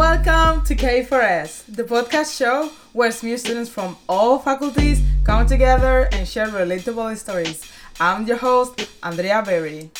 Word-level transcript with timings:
Welcome 0.00 0.64
to 0.64 0.74
K4S, 0.74 1.76
the 1.76 1.84
podcast 1.84 2.34
show 2.34 2.70
where 2.94 3.12
SMU 3.12 3.36
students 3.36 3.68
from 3.68 3.98
all 4.08 4.38
faculties 4.38 5.02
come 5.24 5.46
together 5.46 6.08
and 6.12 6.26
share 6.26 6.46
relatable 6.46 7.14
stories. 7.18 7.70
I'm 8.00 8.26
your 8.26 8.38
host, 8.38 8.88
Andrea 9.02 9.42
Berry. 9.44 9.90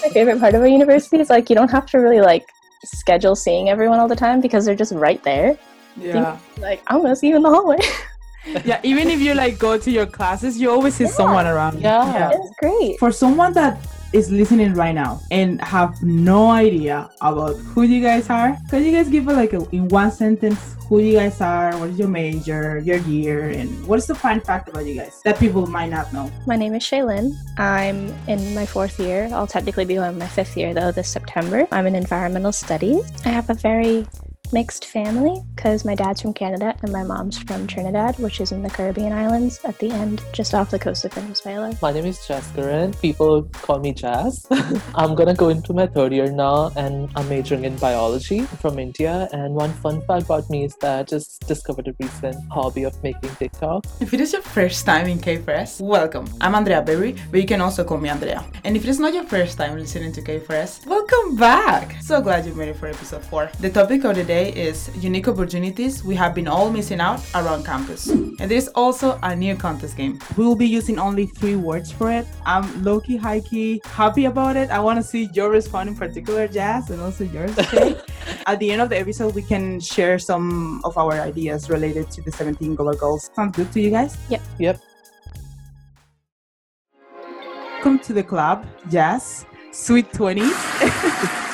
My 0.00 0.08
favorite 0.10 0.40
part 0.40 0.54
of 0.54 0.62
a 0.62 0.70
university 0.70 1.18
is 1.18 1.28
like 1.28 1.50
you 1.50 1.54
don't 1.54 1.70
have 1.70 1.84
to 1.90 1.98
really 1.98 2.22
like 2.22 2.46
schedule 2.86 3.36
seeing 3.36 3.68
everyone 3.68 3.98
all 3.98 4.08
the 4.08 4.16
time 4.16 4.40
because 4.40 4.64
they're 4.64 4.74
just 4.74 4.92
right 4.92 5.22
there. 5.22 5.58
Yeah. 5.98 6.38
Like 6.56 6.82
I'm 6.86 7.02
gonna 7.02 7.14
see 7.14 7.28
you 7.28 7.36
in 7.36 7.42
the 7.42 7.50
hallway. 7.50 7.80
yeah, 8.64 8.80
even 8.84 9.10
if 9.10 9.20
you 9.20 9.34
like 9.34 9.58
go 9.58 9.76
to 9.76 9.90
your 9.90 10.06
classes, 10.06 10.58
you 10.58 10.70
always 10.70 10.94
see 10.94 11.06
someone 11.06 11.46
around. 11.46 11.82
Yeah. 11.82 12.30
it's 12.32 12.54
great. 12.58 12.98
For 12.98 13.12
someone 13.12 13.52
that 13.52 13.76
is 14.12 14.30
listening 14.30 14.74
right 14.74 14.94
now 14.94 15.20
and 15.30 15.60
have 15.60 16.02
no 16.02 16.50
idea 16.50 17.08
about 17.20 17.56
who 17.56 17.82
you 17.82 18.02
guys 18.02 18.28
are, 18.28 18.56
can 18.68 18.84
you 18.84 18.92
guys 18.92 19.08
give 19.08 19.28
a, 19.28 19.32
like 19.32 19.52
a, 19.52 19.68
in 19.70 19.88
one 19.88 20.10
sentence 20.10 20.76
who 20.88 20.98
you 20.98 21.14
guys 21.14 21.40
are, 21.40 21.76
what 21.78 21.90
is 21.90 21.98
your 21.98 22.08
major, 22.08 22.80
your 22.80 22.98
year, 22.98 23.50
and 23.50 23.70
what 23.86 23.98
is 23.98 24.06
the 24.06 24.14
fun 24.14 24.40
fact 24.40 24.68
about 24.68 24.84
you 24.84 24.94
guys 24.94 25.22
that 25.22 25.38
people 25.38 25.66
might 25.66 25.88
not 25.88 26.12
know? 26.12 26.30
My 26.46 26.56
name 26.56 26.74
is 26.74 26.82
Shaylin. 26.82 27.32
I'm 27.58 28.12
in 28.26 28.54
my 28.54 28.66
fourth 28.66 28.98
year. 28.98 29.28
I'll 29.32 29.46
technically 29.46 29.84
be 29.84 29.94
in 29.94 30.18
my 30.18 30.26
fifth 30.26 30.56
year 30.56 30.74
though 30.74 30.90
this 30.90 31.08
September. 31.08 31.68
I'm 31.70 31.86
in 31.86 31.94
environmental 31.94 32.52
studies. 32.52 33.04
I 33.24 33.28
have 33.28 33.48
a 33.50 33.54
very 33.54 34.06
mixed 34.52 34.86
family 34.86 35.42
because 35.54 35.84
my 35.84 35.94
dad's 35.94 36.22
from 36.22 36.32
Canada 36.32 36.74
and 36.82 36.92
my 36.92 37.02
mom's 37.02 37.38
from 37.38 37.66
Trinidad, 37.66 38.18
which 38.18 38.40
is 38.40 38.52
in 38.52 38.62
the 38.62 38.70
Caribbean 38.70 39.12
islands 39.12 39.60
at 39.64 39.78
the 39.78 39.90
end, 39.90 40.22
just 40.32 40.54
off 40.54 40.70
the 40.70 40.78
coast 40.78 41.04
of 41.04 41.12
Venezuela. 41.12 41.76
My 41.80 41.92
name 41.92 42.06
is 42.06 42.26
Jazz 42.26 42.46
Karan. 42.54 42.92
People 42.94 43.44
call 43.52 43.78
me 43.78 43.92
Jazz. 43.92 44.46
I'm 44.94 45.14
gonna 45.14 45.34
go 45.34 45.48
into 45.48 45.72
my 45.72 45.86
third 45.86 46.12
year 46.12 46.30
now 46.32 46.72
and 46.76 47.10
I'm 47.14 47.28
majoring 47.28 47.64
in 47.64 47.76
biology 47.76 48.40
from 48.62 48.78
India. 48.78 49.28
And 49.32 49.54
one 49.54 49.72
fun 49.74 50.02
fact 50.02 50.24
about 50.24 50.50
me 50.50 50.64
is 50.64 50.74
that 50.76 51.00
I 51.00 51.02
just 51.04 51.46
discovered 51.46 51.88
a 51.88 51.94
recent 52.00 52.36
hobby 52.50 52.84
of 52.84 53.00
making 53.02 53.30
TikTok. 53.36 53.84
If 54.00 54.14
it 54.14 54.20
is 54.20 54.32
your 54.32 54.42
first 54.42 54.86
time 54.86 55.06
in 55.06 55.18
K4S, 55.18 55.80
welcome. 55.80 56.26
I'm 56.40 56.54
Andrea 56.54 56.82
Berry, 56.82 57.14
but 57.30 57.40
you 57.40 57.46
can 57.46 57.60
also 57.60 57.84
call 57.84 57.98
me 57.98 58.08
Andrea. 58.08 58.44
And 58.64 58.76
if 58.76 58.84
it 58.84 58.88
is 58.88 58.98
not 58.98 59.14
your 59.14 59.24
first 59.24 59.58
time 59.58 59.78
listening 59.78 60.12
to 60.12 60.22
K4S, 60.22 60.86
welcome 60.86 61.36
back. 61.36 61.96
So 62.02 62.20
glad 62.20 62.46
you 62.46 62.54
made 62.54 62.68
it 62.68 62.76
for 62.76 62.88
episode 62.88 63.24
4. 63.24 63.50
The 63.60 63.70
topic 63.70 64.04
of 64.04 64.16
the 64.16 64.24
day 64.24 64.39
is 64.48 64.90
unique 64.96 65.28
opportunities 65.28 66.02
we 66.02 66.14
have 66.14 66.34
been 66.34 66.48
all 66.48 66.70
missing 66.70 67.00
out 67.00 67.20
around 67.34 67.64
campus. 67.64 68.08
And 68.08 68.50
there's 68.50 68.68
also 68.68 69.18
a 69.22 69.36
new 69.36 69.56
contest 69.56 69.96
game. 69.96 70.18
We 70.36 70.44
will 70.44 70.56
be 70.56 70.66
using 70.66 70.98
only 70.98 71.26
three 71.26 71.56
words 71.56 71.92
for 71.92 72.10
it. 72.10 72.26
I'm 72.44 72.82
low 72.82 73.00
key, 73.00 73.16
high 73.16 73.40
key, 73.40 73.80
happy 73.84 74.24
about 74.24 74.56
it. 74.56 74.70
I 74.70 74.80
want 74.80 74.98
to 74.98 75.02
see 75.02 75.28
your 75.32 75.50
response 75.50 75.88
in 75.88 75.96
particular, 75.96 76.48
Jazz, 76.48 76.90
and 76.90 77.00
also 77.00 77.24
yours. 77.24 77.56
Okay. 77.58 77.96
At 78.46 78.58
the 78.58 78.70
end 78.70 78.82
of 78.82 78.88
the 78.88 78.98
episode, 78.98 79.34
we 79.34 79.42
can 79.42 79.80
share 79.80 80.18
some 80.18 80.80
of 80.84 80.96
our 80.96 81.12
ideas 81.12 81.68
related 81.70 82.10
to 82.12 82.22
the 82.22 82.32
17 82.32 82.74
global 82.74 82.98
goals. 82.98 83.30
Sounds 83.34 83.56
good 83.56 83.70
to 83.72 83.80
you 83.80 83.90
guys? 83.90 84.16
Yep. 84.28 84.42
Yep. 84.58 84.80
Welcome 87.74 87.98
to 88.00 88.12
the 88.12 88.22
club, 88.22 88.66
Jazz. 88.90 89.46
Sweet 89.72 90.10
20s. 90.12 90.50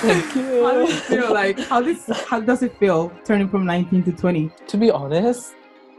Thank 0.00 0.36
you. 0.36 0.64
how 0.64 0.72
does 0.72 0.90
it 0.90 1.02
feel 1.02 1.32
like? 1.32 1.58
How 1.58 1.80
does 1.82 2.06
how 2.28 2.40
does 2.40 2.62
it 2.62 2.76
feel 2.78 3.10
turning 3.24 3.48
from 3.48 3.66
19 3.66 4.04
to 4.04 4.12
20? 4.12 4.50
To 4.68 4.76
be 4.76 4.90
honest, 4.90 5.54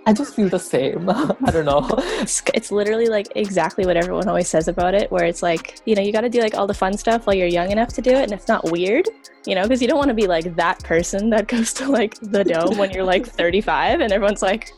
I 0.07 0.13
just 0.13 0.35
feel 0.35 0.47
the 0.47 0.57
same. 0.57 1.09
I 1.09 1.51
don't 1.51 1.65
know. 1.65 1.85
It's, 2.21 2.41
it's 2.53 2.71
literally 2.71 3.07
like 3.07 3.27
exactly 3.35 3.85
what 3.85 3.97
everyone 3.97 4.29
always 4.29 4.47
says 4.47 4.69
about 4.69 4.93
it, 4.93 5.11
where 5.11 5.25
it's 5.25 5.43
like, 5.43 5.81
you 5.85 5.95
know, 5.95 6.01
you 6.01 6.13
got 6.13 6.21
to 6.21 6.29
do 6.29 6.39
like 6.39 6.55
all 6.55 6.65
the 6.65 6.73
fun 6.73 6.97
stuff 6.97 7.27
while 7.27 7.35
you're 7.35 7.45
young 7.45 7.71
enough 7.71 7.89
to 7.89 8.01
do 8.01 8.11
it, 8.11 8.23
and 8.23 8.31
it's 8.31 8.47
not 8.47 8.63
weird, 8.71 9.09
you 9.45 9.53
know, 9.53 9.63
because 9.63 9.81
you 9.81 9.87
don't 9.87 9.97
want 9.97 10.07
to 10.07 10.13
be 10.13 10.25
like 10.25 10.55
that 10.55 10.81
person 10.83 11.29
that 11.31 11.47
goes 11.53 11.73
to 11.73 11.89
like 11.89 12.15
the 12.21 12.43
dome 12.43 12.77
when 12.77 12.91
you're 12.91 13.03
like 13.03 13.27
35 13.27 13.99
and 13.99 14.13
everyone's 14.13 14.41
like, 14.41 14.71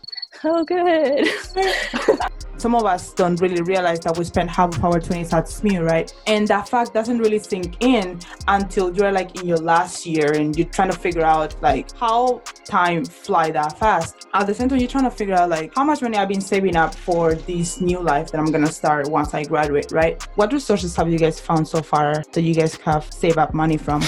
oh, 0.43 0.63
good. 0.65 1.27
Some 2.59 2.75
of 2.75 2.83
us 2.83 3.13
don't 3.13 3.39
really 3.39 3.61
realize 3.61 4.01
that 4.01 4.17
we 4.17 4.25
spend 4.25 4.49
half 4.49 4.75
of 4.75 4.83
our 4.83 4.99
20s 4.99 5.31
at 5.31 5.47
SMU, 5.47 5.81
right? 5.81 6.13
And 6.27 6.45
that 6.49 6.67
fact 6.67 6.93
doesn't 6.93 7.17
really 7.17 7.39
sink 7.39 7.77
in 7.79 8.19
until 8.49 8.93
you're 8.93 9.13
like 9.13 9.39
in 9.39 9.47
your 9.47 9.59
last 9.59 10.05
year 10.05 10.33
and 10.33 10.53
you're 10.57 10.67
trying 10.67 10.91
to 10.91 10.97
figure 10.97 11.23
out 11.23 11.55
like 11.61 11.95
how 11.97 12.41
time 12.65 13.05
fly 13.05 13.49
that 13.51 13.79
fast. 13.79 14.27
At 14.33 14.45
the 14.45 14.53
same 14.53 14.67
time, 14.67 14.79
you're 14.79 14.89
trying 14.89 15.05
to 15.05 15.11
figure 15.11 15.35
out 15.35 15.49
like 15.49 15.73
how 15.73 15.85
much 15.85 16.01
money 16.01 16.17
I've 16.17 16.27
been 16.27 16.41
saving 16.41 16.75
up 16.75 16.93
for 16.93 17.33
this 17.33 17.79
new 17.79 18.01
life 18.01 18.31
that 18.31 18.39
I'm 18.39 18.51
gonna 18.51 18.71
start 18.71 19.09
once 19.09 19.33
I 19.33 19.43
graduate, 19.45 19.93
right? 19.93 20.21
What 20.35 20.51
resources 20.51 20.97
have 20.97 21.09
you 21.09 21.17
guys 21.17 21.39
found 21.39 21.65
so 21.65 21.81
far 21.81 22.23
that 22.33 22.41
you 22.41 22.53
guys 22.53 22.75
have 22.75 23.11
saved 23.13 23.37
up 23.37 23.53
money 23.53 23.77
from? 23.77 24.01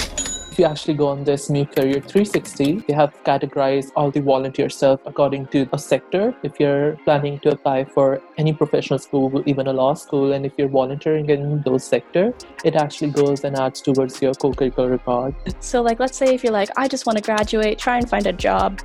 If 0.52 0.58
you 0.58 0.66
actually 0.66 0.92
go 0.92 1.06
on 1.08 1.24
this 1.24 1.48
new 1.48 1.64
career 1.64 1.94
360, 1.94 2.84
they 2.86 2.92
have 2.92 3.14
categorized 3.24 3.90
all 3.96 4.10
the 4.10 4.20
volunteer 4.20 4.68
stuff 4.68 5.00
according 5.06 5.46
to 5.46 5.66
a 5.72 5.78
sector. 5.78 6.36
If 6.42 6.60
you're 6.60 6.98
planning 7.06 7.38
to 7.40 7.52
apply 7.52 7.86
for 7.86 8.20
any 8.36 8.52
professional 8.52 8.98
school, 8.98 9.42
even 9.46 9.66
a 9.66 9.72
law 9.72 9.94
school, 9.94 10.34
and 10.34 10.44
if 10.44 10.52
you're 10.58 10.68
volunteering 10.68 11.30
in 11.30 11.62
those 11.62 11.84
sector, 11.84 12.34
it 12.66 12.74
actually 12.74 13.12
goes 13.12 13.44
and 13.44 13.56
adds 13.56 13.80
towards 13.80 14.20
your 14.20 14.34
co-curricular 14.34 14.90
record. 14.90 15.34
So, 15.60 15.80
like, 15.80 15.98
let's 15.98 16.18
say 16.18 16.34
if 16.34 16.44
you're 16.44 16.52
like, 16.52 16.68
I 16.76 16.86
just 16.86 17.06
want 17.06 17.16
to 17.16 17.24
graduate, 17.24 17.78
try 17.78 17.96
and 17.96 18.06
find 18.06 18.26
a 18.26 18.32
job 18.34 18.82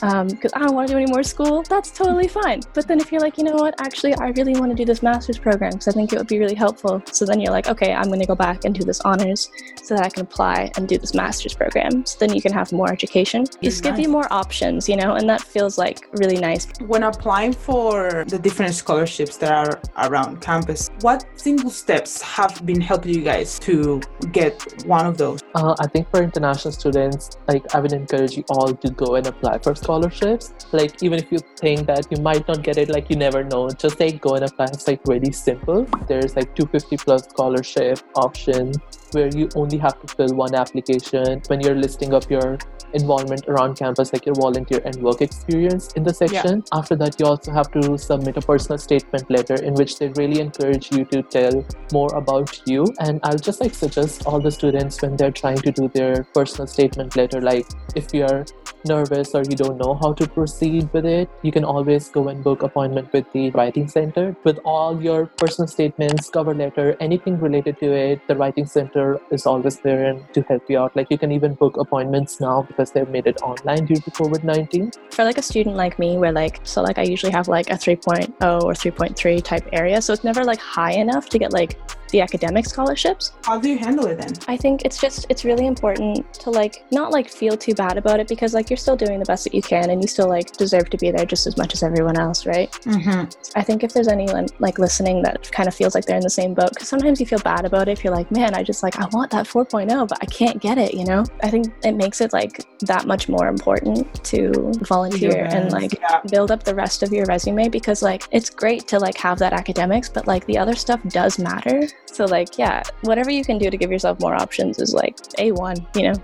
because 0.00 0.52
I 0.54 0.60
don't 0.60 0.74
want 0.74 0.88
to 0.88 0.94
do 0.94 0.98
any 0.98 1.10
more 1.10 1.22
school, 1.22 1.62
that's 1.62 1.90
totally 1.90 2.28
fine. 2.28 2.60
But 2.74 2.86
then 2.86 3.00
if 3.00 3.10
you're 3.10 3.20
like, 3.20 3.38
you 3.38 3.44
know 3.44 3.56
what, 3.56 3.80
actually, 3.80 4.14
I 4.14 4.28
really 4.28 4.54
want 4.54 4.70
to 4.70 4.76
do 4.76 4.84
this 4.84 5.02
master's 5.02 5.38
program 5.38 5.72
because 5.72 5.88
I 5.88 5.92
think 5.92 6.12
it 6.12 6.18
would 6.18 6.26
be 6.26 6.38
really 6.38 6.54
helpful. 6.54 7.02
So 7.12 7.24
then 7.24 7.40
you're 7.40 7.52
like, 7.52 7.68
okay, 7.68 7.92
I'm 7.92 8.08
going 8.08 8.20
to 8.20 8.26
go 8.26 8.34
back 8.34 8.64
and 8.64 8.74
do 8.74 8.84
this 8.84 9.00
honors 9.00 9.50
so 9.82 9.96
that 9.96 10.04
I 10.04 10.08
can 10.08 10.22
apply 10.22 10.70
and 10.76 10.88
do 10.88 10.98
this 10.98 11.14
master's 11.14 11.54
program. 11.54 12.04
So 12.04 12.18
then 12.18 12.34
you 12.34 12.42
can 12.42 12.52
have 12.52 12.72
more 12.72 12.92
education. 12.92 13.46
Just 13.62 13.82
give 13.82 13.98
you 13.98 14.08
more 14.08 14.30
options, 14.32 14.88
you 14.88 14.96
know, 14.96 15.14
and 15.14 15.28
that 15.28 15.40
feels 15.40 15.78
like 15.78 16.08
really 16.12 16.38
nice. 16.38 16.66
When 16.80 17.02
applying 17.02 17.52
for 17.52 18.24
the 18.26 18.38
different 18.38 18.74
scholarships 18.74 19.36
that 19.38 19.52
are 19.52 19.80
around 20.08 20.40
campus, 20.40 20.90
what 21.00 21.24
single 21.36 21.70
steps 21.70 22.20
have 22.22 22.64
been 22.66 22.80
helping 22.80 23.14
you 23.14 23.22
guys 23.22 23.58
to 23.60 24.00
get 24.32 24.84
one 24.86 25.06
of 25.06 25.16
those? 25.18 25.40
Uh, 25.54 25.74
I 25.78 25.86
think 25.86 26.10
for 26.10 26.22
international 26.22 26.72
students, 26.72 27.30
like 27.48 27.74
I 27.74 27.80
would 27.80 27.92
encourage 27.92 28.36
you 28.36 28.44
all 28.48 28.74
to 28.74 28.90
go 28.90 29.14
and 29.14 29.26
apply 29.26 29.58
for 29.58 29.74
scholarships. 29.86 30.52
Like 30.72 31.02
even 31.02 31.18
if 31.22 31.30
you 31.30 31.38
think 31.62 31.86
that 31.86 32.06
you 32.10 32.20
might 32.22 32.46
not 32.48 32.62
get 32.62 32.76
it, 32.76 32.88
like 32.88 33.08
you 33.08 33.16
never 33.16 33.44
know, 33.44 33.68
just 33.70 34.00
like 34.00 34.20
go 34.20 34.34
and 34.34 34.44
apply. 34.44 34.66
It's 34.76 34.88
like 34.88 35.00
really 35.06 35.32
simple. 35.32 35.84
There's 36.08 36.34
like 36.34 36.54
250 36.56 36.96
plus 37.04 37.28
scholarship 37.30 38.00
option 38.16 38.72
where 39.12 39.28
you 39.28 39.48
only 39.54 39.78
have 39.78 40.00
to 40.02 40.14
fill 40.14 40.34
one 40.34 40.54
application 40.54 41.40
when 41.46 41.60
you're 41.60 41.76
listing 41.76 42.12
up 42.12 42.28
your 42.28 42.58
involvement 42.92 43.46
around 43.46 43.76
campus, 43.76 44.12
like 44.12 44.26
your 44.26 44.34
volunteer 44.34 44.80
and 44.84 44.96
work 45.02 45.22
experience 45.22 45.92
in 45.92 46.02
the 46.02 46.12
section. 46.12 46.56
Yeah. 46.58 46.78
After 46.78 46.96
that, 46.96 47.20
you 47.20 47.26
also 47.26 47.52
have 47.52 47.70
to 47.72 47.96
submit 47.96 48.36
a 48.36 48.40
personal 48.40 48.78
statement 48.78 49.30
letter 49.30 49.54
in 49.54 49.74
which 49.74 49.98
they 49.98 50.08
really 50.16 50.40
encourage 50.40 50.90
you 50.92 51.04
to 51.06 51.22
tell 51.22 51.64
more 51.92 52.12
about 52.14 52.60
you. 52.66 52.84
And 52.98 53.20
I'll 53.22 53.38
just 53.38 53.60
like 53.60 53.74
suggest 53.74 54.26
all 54.26 54.40
the 54.40 54.50
students 54.50 55.00
when 55.02 55.16
they're 55.16 55.36
trying 55.42 55.58
to 55.58 55.70
do 55.70 55.88
their 55.88 56.24
personal 56.34 56.66
statement 56.66 57.16
letter, 57.16 57.40
like 57.40 57.66
if 57.94 58.12
you're 58.12 58.44
nervous 58.86 59.34
or 59.34 59.42
you 59.42 59.56
don't 59.56 59.78
know 59.78 59.94
how 59.94 60.12
to 60.14 60.26
proceed 60.26 60.88
with 60.92 61.04
it, 61.04 61.28
you 61.42 61.52
can 61.52 61.64
always 61.64 62.08
go 62.08 62.28
and 62.28 62.42
book 62.42 62.62
appointment 62.62 63.12
with 63.12 63.30
the 63.32 63.50
writing 63.50 63.88
center. 63.88 64.36
With 64.44 64.58
all 64.64 65.02
your 65.02 65.26
personal 65.26 65.68
statements, 65.68 66.30
cover 66.30 66.54
letter, 66.54 66.96
anything 67.00 67.38
related 67.38 67.78
to 67.80 67.92
it, 67.92 68.26
the 68.28 68.36
writing 68.36 68.66
center 68.66 69.20
is 69.30 69.46
always 69.46 69.78
there 69.80 70.06
and 70.06 70.22
to 70.34 70.42
help 70.42 70.68
you 70.68 70.78
out. 70.78 70.96
Like 70.96 71.10
you 71.10 71.18
can 71.18 71.32
even 71.32 71.54
book 71.54 71.76
appointments 71.76 72.40
now 72.40 72.62
because 72.62 72.92
they've 72.92 73.08
made 73.08 73.26
it 73.26 73.42
online 73.42 73.86
due 73.86 73.96
to 73.96 74.10
COVID-19. 74.10 75.12
For 75.12 75.24
like 75.24 75.38
a 75.38 75.42
student 75.42 75.76
like 75.76 75.98
me 75.98 76.18
where 76.18 76.32
like 76.32 76.60
so 76.64 76.82
like 76.82 76.98
I 76.98 77.02
usually 77.02 77.32
have 77.32 77.48
like 77.48 77.70
a 77.70 77.74
3.0 77.74 78.62
or 78.62 78.72
3.3 78.72 79.42
type 79.42 79.68
area, 79.72 80.00
so 80.00 80.12
it's 80.12 80.24
never 80.24 80.44
like 80.44 80.60
high 80.60 80.92
enough 80.92 81.28
to 81.30 81.38
get 81.38 81.52
like 81.52 81.78
the 82.08 82.20
academic 82.20 82.66
scholarships. 82.66 83.32
How 83.44 83.58
do 83.58 83.68
you 83.68 83.78
handle 83.78 84.06
it 84.06 84.18
then? 84.18 84.32
I 84.48 84.56
think 84.56 84.82
it's 84.84 85.00
just 85.00 85.26
it's 85.28 85.44
really 85.44 85.66
important 85.66 86.32
to 86.34 86.50
like 86.50 86.84
not 86.90 87.10
like 87.12 87.28
feel 87.28 87.56
too 87.56 87.74
bad 87.74 87.98
about 87.98 88.20
it 88.20 88.28
because 88.28 88.54
like 88.54 88.70
you're 88.70 88.76
still 88.76 88.96
doing 88.96 89.18
the 89.18 89.24
best 89.24 89.44
that 89.44 89.54
you 89.54 89.62
can 89.62 89.90
and 89.90 90.02
you 90.02 90.08
still 90.08 90.28
like 90.28 90.52
deserve 90.56 90.90
to 90.90 90.96
be 90.96 91.10
there 91.10 91.26
just 91.26 91.46
as 91.46 91.56
much 91.56 91.74
as 91.74 91.82
everyone 91.82 92.18
else, 92.18 92.46
right? 92.46 92.70
Mm-hmm. 92.72 93.58
I 93.58 93.62
think 93.62 93.84
if 93.84 93.92
there's 93.92 94.08
anyone 94.08 94.46
like 94.58 94.78
listening 94.78 95.22
that 95.22 95.50
kind 95.52 95.68
of 95.68 95.74
feels 95.74 95.94
like 95.94 96.04
they're 96.04 96.16
in 96.16 96.22
the 96.22 96.30
same 96.30 96.54
boat 96.54 96.70
because 96.70 96.88
sometimes 96.88 97.20
you 97.20 97.26
feel 97.26 97.40
bad 97.40 97.64
about 97.64 97.88
it 97.88 97.92
if 97.92 98.04
you're 98.04 98.14
like, 98.14 98.30
man, 98.30 98.54
I 98.54 98.62
just 98.62 98.82
like 98.82 98.98
I 98.98 99.06
want 99.12 99.30
that 99.32 99.46
4.0 99.46 100.08
but 100.08 100.18
I 100.22 100.26
can't 100.26 100.60
get 100.60 100.78
it, 100.78 100.94
you 100.94 101.04
know? 101.04 101.24
I 101.42 101.50
think 101.50 101.72
it 101.84 101.92
makes 101.92 102.20
it 102.20 102.32
like 102.32 102.64
that 102.80 103.06
much 103.06 103.28
more 103.28 103.48
important 103.48 104.24
to 104.24 104.72
volunteer 104.82 105.46
and 105.50 105.72
like 105.72 105.98
yeah. 106.00 106.20
build 106.30 106.50
up 106.50 106.64
the 106.64 106.74
rest 106.74 107.02
of 107.02 107.12
your 107.12 107.26
resume 107.26 107.68
because 107.68 108.02
like 108.02 108.24
it's 108.30 108.50
great 108.50 108.86
to 108.88 108.98
like 108.98 109.16
have 109.16 109.38
that 109.38 109.52
academics 109.52 110.08
but 110.08 110.26
like 110.26 110.44
the 110.46 110.58
other 110.58 110.74
stuff 110.74 111.00
does 111.08 111.38
matter 111.38 111.82
so 112.06 112.24
like 112.24 112.58
yeah 112.58 112.82
whatever 113.02 113.30
you 113.30 113.44
can 113.44 113.58
do 113.58 113.70
to 113.70 113.76
give 113.76 113.90
yourself 113.90 114.20
more 114.20 114.34
options 114.34 114.78
is 114.78 114.94
like 114.94 115.16
a1 115.38 115.74
you 115.96 116.02
know 116.10 116.14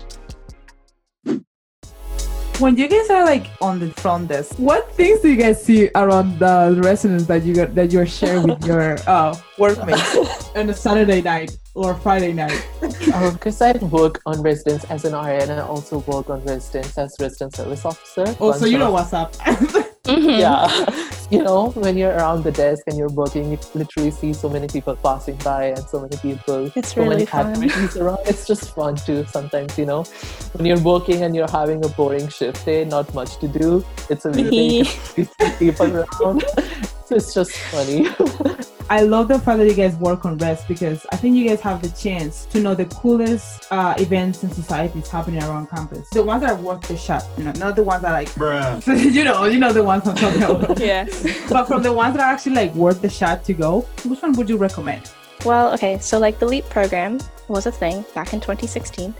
when 2.59 2.77
you 2.77 2.87
guys 2.87 3.09
are 3.09 3.25
like 3.25 3.47
on 3.61 3.79
the 3.79 3.89
front 3.93 4.27
desk 4.27 4.55
what 4.57 4.91
things 4.93 5.19
do 5.21 5.29
you 5.29 5.35
guys 5.35 5.63
see 5.63 5.89
around 5.95 6.37
the 6.39 6.79
residence 6.83 7.25
that 7.25 7.43
you 7.43 7.53
got 7.53 7.73
that 7.75 7.91
you're 7.91 8.05
sharing 8.05 8.43
with 8.43 8.65
your 8.69 8.97
uh, 9.07 9.35
workmates 9.57 10.15
on 10.55 10.69
a 10.69 10.73
Saturday 10.73 11.21
night? 11.21 11.57
or 11.75 11.95
Friday 11.95 12.33
night? 12.33 12.65
Because 12.81 13.61
I 13.61 13.73
work 13.77 14.21
on 14.25 14.41
residence 14.41 14.83
as 14.85 15.05
an 15.05 15.13
RN, 15.13 15.49
and 15.49 15.59
I 15.59 15.63
also 15.63 15.99
work 15.99 16.29
on 16.29 16.43
residence 16.43 16.97
as 16.97 17.15
resident 17.19 17.55
service 17.55 17.85
officer. 17.85 18.35
Oh, 18.39 18.51
so 18.51 18.65
you 18.65 18.77
know 18.77 18.91
what's 18.91 19.13
up. 19.13 19.35
Mhm. 20.07 20.37
Yeah. 20.37 20.67
you 21.31 21.41
know, 21.41 21.69
when 21.71 21.97
you're 21.97 22.11
around 22.11 22.43
the 22.43 22.51
desk 22.51 22.83
and 22.87 22.97
you're 22.97 23.09
working, 23.09 23.51
you 23.51 23.57
literally 23.73 24.11
see 24.11 24.33
so 24.33 24.49
many 24.49 24.67
people 24.67 24.95
passing 24.97 25.35
by 25.37 25.67
and 25.67 25.79
so 25.87 26.01
many 26.01 26.17
people. 26.17 26.69
It's 26.75 26.93
so 26.93 27.01
many 27.01 27.09
really 27.11 27.25
fun. 27.25 27.47
activities 27.47 27.95
around. 28.01 28.19
It's 28.25 28.45
just 28.45 28.75
fun 28.75 28.95
too 28.95 29.25
sometimes, 29.25 29.77
you 29.77 29.85
know. 29.85 30.03
When 30.53 30.65
you're 30.65 30.79
working 30.81 31.23
and 31.23 31.33
you're 31.33 31.49
having 31.49 31.83
a 31.85 31.87
boring 31.87 32.27
shift 32.27 32.65
day, 32.65 32.83
not 32.83 33.13
much 33.13 33.37
to 33.39 33.47
do. 33.47 33.85
It's 34.09 34.25
amazing. 34.25 34.85
you 35.15 35.25
see 35.25 35.51
people 35.59 35.97
around. 35.97 36.43
So 37.05 37.15
it's 37.17 37.33
just 37.33 37.51
funny. 37.51 38.07
I 38.93 39.01
love 39.01 39.27
the 39.27 39.39
fact 39.39 39.57
that 39.57 39.65
you 39.65 39.73
guys 39.73 39.95
work 39.95 40.23
on 40.23 40.37
rest 40.37 40.67
because 40.67 41.03
I 41.11 41.15
think 41.15 41.35
you 41.35 41.49
guys 41.49 41.59
have 41.61 41.81
the 41.81 41.89
chance 41.99 42.45
to 42.51 42.59
know 42.59 42.75
the 42.75 42.85
coolest 42.85 43.65
uh, 43.71 43.95
events 43.97 44.43
and 44.43 44.53
societies 44.53 45.09
happening 45.09 45.41
around 45.41 45.65
campus. 45.71 46.07
The 46.11 46.21
ones 46.21 46.43
that 46.43 46.51
are 46.51 46.61
worth 46.61 46.87
the 46.87 46.95
shot, 46.95 47.25
you 47.35 47.43
know, 47.43 47.53
not 47.53 47.75
the 47.75 47.81
ones 47.81 48.03
that 48.03 48.11
like, 48.11 48.29
Bruh. 48.35 48.85
you 49.15 49.23
know, 49.23 49.45
you 49.45 49.57
know 49.57 49.73
the 49.73 49.83
ones 49.83 50.07
I'm 50.07 50.15
talking 50.15 50.43
about. 50.43 50.79
Yeah. 50.83 51.05
but 51.49 51.65
from 51.65 51.81
the 51.81 51.91
ones 51.91 52.15
that 52.15 52.23
are 52.23 52.31
actually 52.31 52.53
like 52.53 52.75
worth 52.75 53.01
the 53.01 53.09
shot 53.09 53.43
to 53.45 53.53
go, 53.53 53.81
which 54.05 54.21
one 54.21 54.33
would 54.33 54.47
you 54.47 54.57
recommend? 54.57 55.11
Well, 55.43 55.73
okay, 55.73 55.97
so 55.97 56.19
like 56.19 56.37
the 56.37 56.45
LEAP 56.45 56.65
program 56.69 57.19
was 57.47 57.65
a 57.65 57.71
thing 57.71 58.05
back 58.13 58.31
in 58.31 58.41
2016, 58.41 59.11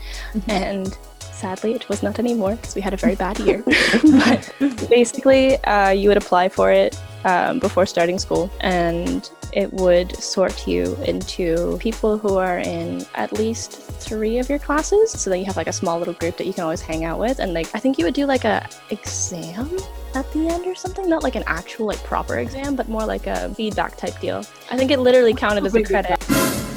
and 0.50 0.96
sadly 1.20 1.74
it 1.74 1.90
was 1.90 2.04
not 2.04 2.20
anymore 2.20 2.58
because 2.58 2.76
we 2.76 2.82
had 2.82 2.94
a 2.94 2.98
very 2.98 3.16
bad 3.16 3.40
year. 3.40 3.64
but 4.04 4.54
basically, 4.88 5.58
uh, 5.64 5.90
you 5.90 6.10
would 6.10 6.18
apply 6.18 6.50
for 6.50 6.72
it 6.72 6.96
um, 7.26 7.60
before 7.60 7.86
starting 7.86 8.20
school, 8.20 8.50
and 8.62 9.30
it 9.54 9.72
would 9.74 10.16
sort 10.18 10.68
you 10.68 10.96
into 11.06 11.78
people 11.80 12.18
who 12.18 12.38
are 12.38 12.60
in 12.60 13.06
at 13.16 13.32
least 13.34 13.72
three 13.74 14.40
of 14.40 14.50
your 14.50 14.60
classes, 14.60 15.12
so 15.12 15.30
that 15.30 15.38
you 15.38 15.46
have 15.46 15.58
like 15.58 15.68
a 15.68 15.74
small 15.74 16.00
little 16.00 16.14
group 16.16 16.38
that 16.38 16.46
you 16.48 16.54
can 16.54 16.64
always 16.64 16.82
hang 16.82 17.06
out 17.06 17.20
with. 17.20 17.40
And 17.40 17.54
like, 17.54 17.68
I 17.76 17.80
think 17.80 17.98
you 17.98 18.06
would 18.06 18.14
do 18.16 18.26
like 18.26 18.46
a 18.46 18.68
exam 18.90 19.78
at 20.16 20.32
the 20.34 20.48
end 20.48 20.66
or 20.66 20.76
something, 20.76 21.08
not 21.10 21.24
like 21.24 21.36
an 21.36 21.44
actual 21.48 21.86
like 21.88 22.04
proper 22.04 22.38
exam, 22.40 22.76
but 22.76 22.88
more 22.90 23.06
like 23.06 23.28
a 23.28 23.54
feedback 23.56 23.96
type 23.96 24.20
deal. 24.20 24.40
I 24.72 24.78
think 24.78 24.92
it 24.92 25.00
literally 25.00 25.34
counted 25.34 25.66
as 25.66 25.76
a 25.76 25.84
credit. 25.84 26.18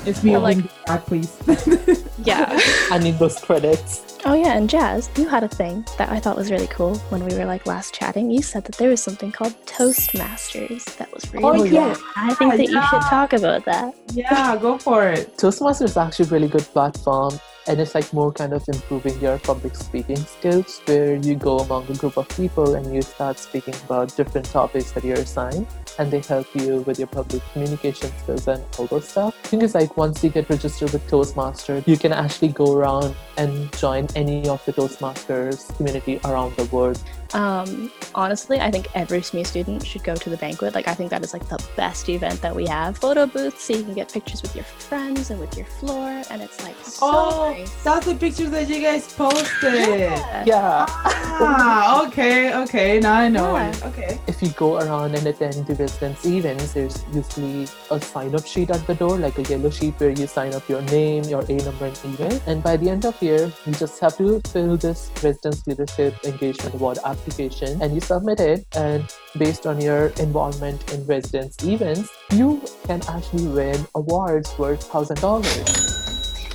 It's 0.06 0.22
me 0.22 0.36
Or, 0.36 0.38
like- 0.38 0.58
like, 0.58 0.84
back, 0.86 1.06
please. 1.06 1.36
Yeah. 2.24 2.58
I 2.90 2.98
need 2.98 3.18
those 3.18 3.38
credits. 3.38 4.05
Oh 4.28 4.34
yeah, 4.34 4.56
and 4.56 4.68
Jazz, 4.68 5.08
you 5.16 5.28
had 5.28 5.44
a 5.44 5.48
thing 5.48 5.86
that 5.98 6.08
I 6.08 6.18
thought 6.18 6.36
was 6.36 6.50
really 6.50 6.66
cool 6.66 6.96
when 7.10 7.24
we 7.24 7.32
were 7.36 7.44
like 7.44 7.64
last 7.64 7.94
chatting. 7.94 8.28
You 8.28 8.42
said 8.42 8.64
that 8.64 8.76
there 8.76 8.88
was 8.90 9.00
something 9.00 9.30
called 9.30 9.54
Toastmasters 9.66 10.84
that 10.96 11.12
was 11.14 11.32
really 11.32 11.44
Oh, 11.44 11.52
cool. 11.54 11.66
yeah. 11.66 11.94
I 12.16 12.34
think 12.34 12.52
that 12.56 12.62
you 12.68 12.82
should 12.90 13.02
talk 13.02 13.32
about 13.34 13.64
that. 13.66 13.94
yeah, 14.12 14.56
go 14.56 14.78
for 14.78 15.06
it. 15.08 15.36
Toastmasters 15.36 15.84
is 15.84 15.96
actually 15.96 16.26
a 16.26 16.28
really 16.30 16.48
good 16.48 16.62
platform 16.64 17.38
and 17.68 17.80
it's 17.80 17.94
like 17.94 18.12
more 18.12 18.32
kind 18.32 18.52
of 18.52 18.62
improving 18.68 19.18
your 19.20 19.38
public 19.38 19.74
speaking 19.74 20.16
skills 20.16 20.80
where 20.86 21.16
you 21.16 21.34
go 21.34 21.58
among 21.58 21.88
a 21.90 21.94
group 21.94 22.16
of 22.16 22.28
people 22.30 22.74
and 22.74 22.94
you 22.94 23.02
start 23.02 23.38
speaking 23.38 23.74
about 23.84 24.14
different 24.16 24.46
topics 24.46 24.92
that 24.92 25.04
you're 25.04 25.18
assigned 25.18 25.66
and 25.98 26.10
they 26.10 26.20
help 26.20 26.46
you 26.54 26.80
with 26.82 26.98
your 26.98 27.08
public 27.08 27.42
communication 27.52 28.10
skills 28.18 28.46
and 28.48 28.62
all 28.78 28.86
those 28.86 29.08
stuff. 29.08 29.34
I 29.44 29.48
think 29.48 29.62
it's 29.62 29.74
like 29.74 29.96
once 29.96 30.22
you 30.22 30.30
get 30.30 30.48
registered 30.48 30.92
with 30.92 31.06
Toastmasters, 31.10 31.86
you 31.86 31.96
can 31.96 32.12
actually 32.12 32.48
go 32.48 32.76
around 32.76 33.14
and 33.36 33.72
join 33.78 34.06
any 34.14 34.48
of 34.48 34.64
the 34.64 34.72
Toastmasters 34.72 35.74
community 35.76 36.20
around 36.24 36.54
the 36.56 36.64
world. 36.66 37.02
Um, 37.34 37.90
honestly, 38.14 38.60
I 38.60 38.70
think 38.70 38.88
every 38.94 39.22
SMU 39.22 39.44
student 39.44 39.84
should 39.86 40.04
go 40.04 40.14
to 40.14 40.30
the 40.30 40.36
banquet. 40.36 40.74
Like, 40.74 40.88
I 40.88 40.94
think 40.94 41.10
that 41.10 41.22
is 41.24 41.32
like 41.32 41.48
the 41.48 41.62
best 41.76 42.08
event 42.08 42.40
that 42.42 42.54
we 42.54 42.66
have. 42.66 42.96
Photo 42.98 43.26
booths, 43.26 43.62
so 43.64 43.74
you 43.74 43.84
can 43.84 43.94
get 43.94 44.12
pictures 44.12 44.42
with 44.42 44.54
your 44.54 44.64
friends 44.64 45.30
and 45.30 45.40
with 45.40 45.56
your 45.56 45.66
floor, 45.66 46.22
and 46.30 46.42
it's 46.42 46.62
like 46.62 46.76
so 46.82 46.98
Oh, 47.02 47.50
nice. 47.56 47.82
that's 47.82 48.06
the 48.06 48.14
pictures 48.14 48.50
that 48.50 48.68
you 48.68 48.80
guys 48.80 49.12
posted. 49.12 49.74
Yeah. 50.00 50.44
Yeah. 50.46 50.86
Ah, 50.88 52.06
okay, 52.06 52.54
okay. 52.62 53.00
Now 53.00 53.14
I 53.14 53.28
know 53.28 53.56
Yeah. 53.56 53.72
Okay. 53.88 54.18
if 54.26 54.42
you 54.42 54.48
go 54.50 54.76
around 54.78 55.14
and 55.14 55.26
attend 55.26 55.66
the 55.66 55.74
residence 55.74 56.24
events, 56.24 56.72
there's 56.72 57.04
usually 57.12 57.66
a 57.90 58.00
sign 58.00 58.34
up 58.34 58.46
sheet 58.46 58.70
at 58.70 58.86
the 58.86 58.94
door, 58.94 59.18
like 59.18 59.36
a 59.38 59.42
yellow 59.42 59.70
sheet 59.70 59.94
where 59.98 60.10
you 60.10 60.26
sign 60.26 60.54
up 60.54 60.66
your 60.68 60.82
name, 60.82 61.24
your 61.24 61.44
A 61.48 61.56
number, 61.56 61.86
and 61.86 61.98
email. 62.04 62.40
And 62.46 62.62
by 62.62 62.76
the 62.76 62.88
end 62.88 63.04
of 63.04 63.20
year, 63.22 63.52
you 63.66 63.72
just 63.72 64.00
have 64.00 64.16
to 64.18 64.40
fill 64.48 64.76
this 64.76 65.10
residence 65.22 65.66
leadership 65.66 66.14
engagement 66.24 66.74
award 66.74 66.98
application 67.16 67.80
and 67.82 67.94
you 67.94 68.00
submit 68.00 68.40
it. 68.40 68.66
And 68.76 69.04
based 69.38 69.66
on 69.66 69.80
your 69.80 70.08
involvement 70.18 70.92
in 70.92 71.04
residence 71.06 71.62
events, 71.64 72.10
you 72.32 72.62
can 72.84 73.00
actually 73.08 73.48
win 73.48 73.86
awards 73.94 74.56
worth 74.58 74.82
thousand 74.84 75.20
dollars. 75.20 75.86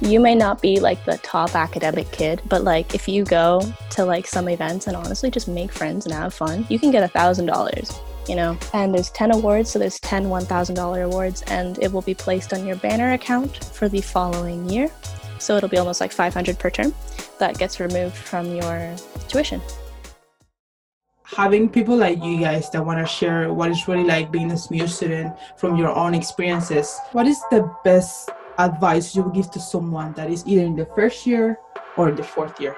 you 0.02 0.20
may 0.20 0.34
not 0.34 0.62
be 0.62 0.80
like 0.80 1.04
the 1.06 1.18
top 1.18 1.56
academic 1.56 2.12
kid, 2.12 2.42
but 2.50 2.64
like 2.64 2.96
if 2.96 3.08
you 3.08 3.24
go 3.24 3.62
to 3.92 4.06
like 4.06 4.26
some 4.26 4.50
events 4.50 4.88
and 4.88 4.96
honestly 4.96 5.30
just 5.30 5.48
make 5.48 5.72
friends 5.72 6.06
and 6.06 6.14
have 6.14 6.34
fun, 6.34 6.66
you 6.70 6.80
can 6.80 6.92
get 6.92 7.04
a 7.04 7.08
thousand 7.08 7.46
dollars. 7.46 8.00
You 8.28 8.36
know, 8.36 8.58
and 8.74 8.94
there's 8.94 9.10
10 9.12 9.32
awards, 9.32 9.72
so 9.72 9.80
there's 9.80 10.00
10 10.02 10.26
$1,000 10.26 11.06
awards, 11.06 11.42
and 11.48 11.80
it 11.80 11.92
will 11.92 12.04
be 12.04 12.14
placed 12.14 12.54
on 12.54 12.68
your 12.68 12.76
banner 12.76 13.14
account 13.14 13.64
for 13.66 13.90
the 13.90 14.00
following 14.00 14.70
year. 14.70 14.92
So 15.40 15.58
it'll 15.58 15.70
be 15.70 15.80
almost 15.80 16.00
like 16.02 16.12
500 16.12 16.60
per 16.60 16.70
term 16.70 16.94
that 17.40 17.58
gets 17.58 17.80
removed 17.80 18.16
from 18.16 18.56
your 18.56 18.96
tuition. 19.28 19.60
Having 21.36 21.70
people 21.70 21.96
like 21.96 22.22
you 22.24 22.40
guys 22.40 22.70
that 22.72 22.86
want 22.86 23.00
to 23.00 23.06
share 23.06 23.54
what 23.54 23.72
it's 23.72 23.88
really 23.88 24.04
like 24.04 24.32
being 24.32 24.52
a 24.52 24.58
SMU 24.58 24.88
student 24.88 25.34
from 25.56 25.78
your 25.78 25.90
own 25.96 26.14
experiences. 26.14 27.00
What 27.14 27.26
is 27.26 27.40
the 27.52 27.72
best 27.84 28.30
advice 28.58 29.16
you 29.16 29.24
would 29.24 29.34
give 29.34 29.50
to 29.52 29.60
someone 29.60 30.14
that 30.14 30.30
is 30.30 30.46
either 30.46 30.64
in 30.64 30.76
the 30.76 30.86
first 30.88 31.26
year 31.26 31.58
or 31.96 32.12
the 32.12 32.24
fourth 32.24 32.60
year? 32.60 32.76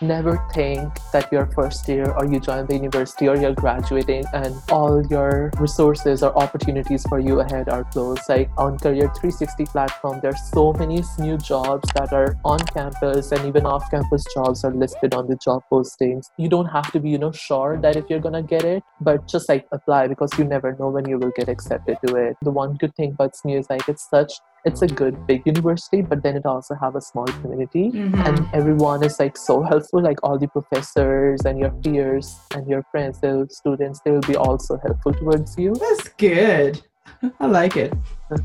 Never 0.00 0.42
think 0.52 0.92
that 1.12 1.30
you're 1.32 1.46
first 1.46 1.88
year 1.88 2.10
or 2.12 2.26
you 2.26 2.40
join 2.40 2.66
the 2.66 2.74
university 2.74 3.28
or 3.28 3.36
you're 3.36 3.54
graduating 3.54 4.24
and 4.32 4.54
all 4.70 5.04
your 5.06 5.50
resources 5.58 6.22
or 6.22 6.36
opportunities 6.38 7.04
for 7.08 7.18
you 7.18 7.40
ahead 7.40 7.68
are 7.68 7.84
closed. 7.84 8.22
Like 8.28 8.50
on 8.56 8.78
Career 8.78 9.10
360 9.20 9.66
platform, 9.66 10.20
there's 10.22 10.40
so 10.52 10.72
many 10.72 11.02
new 11.18 11.36
jobs 11.38 11.88
that 11.94 12.12
are 12.12 12.36
on 12.44 12.58
campus 12.60 13.32
and 13.32 13.44
even 13.46 13.66
off 13.66 13.90
campus 13.90 14.24
jobs 14.34 14.64
are 14.64 14.72
listed 14.72 15.14
on 15.14 15.26
the 15.28 15.36
job 15.36 15.62
postings. 15.70 16.26
You 16.36 16.48
don't 16.48 16.66
have 16.66 16.90
to 16.92 17.00
be, 17.00 17.10
you 17.10 17.18
know, 17.18 17.32
sure 17.32 17.78
that 17.80 17.96
if 17.96 18.04
you're 18.08 18.20
gonna 18.20 18.42
get 18.42 18.64
it, 18.64 18.82
but 19.00 19.26
just 19.26 19.48
like 19.48 19.66
apply 19.72 20.08
because 20.08 20.30
you 20.38 20.44
never 20.44 20.76
know 20.78 20.88
when 20.88 21.08
you 21.08 21.18
will 21.18 21.32
get 21.36 21.48
accepted 21.48 21.98
to 22.06 22.16
it. 22.16 22.36
The 22.42 22.50
one 22.50 22.74
good 22.74 22.94
thing 22.94 23.12
about 23.12 23.36
SMU 23.36 23.58
is 23.58 23.70
like 23.70 23.88
it's 23.88 24.08
such 24.08 24.32
it's 24.68 24.82
a 24.82 24.86
good 24.86 25.26
big 25.26 25.42
university, 25.46 26.02
but 26.02 26.22
then 26.22 26.36
it 26.36 26.46
also 26.46 26.74
have 26.74 26.94
a 26.94 27.00
small 27.00 27.26
community. 27.40 27.90
Mm-hmm. 27.90 28.20
And 28.26 28.46
everyone 28.52 29.02
is 29.02 29.18
like 29.18 29.36
so 29.36 29.62
helpful. 29.70 30.02
Like 30.02 30.18
all 30.22 30.38
the 30.38 30.48
professors 30.48 31.40
and 31.44 31.58
your 31.58 31.70
peers 31.82 32.38
and 32.54 32.68
your 32.68 32.84
friends 32.90 33.20
the 33.20 33.46
students 33.50 34.00
they 34.04 34.10
will 34.10 34.28
be 34.32 34.36
also 34.36 34.78
helpful 34.84 35.12
towards 35.14 35.56
you. 35.58 35.74
That's 35.74 36.08
good. 36.10 36.82
I 37.40 37.46
like 37.46 37.76
it. 37.76 37.92